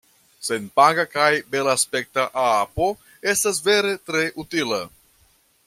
[0.45, 2.89] Senpaga kaj belaspekta apo
[3.35, 4.81] estas vere tre utila.